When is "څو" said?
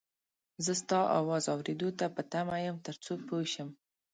3.03-3.13